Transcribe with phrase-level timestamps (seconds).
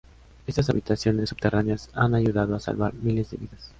[0.47, 3.69] Estas habitaciones subterráneas han ayudado a salvar miles de vidas.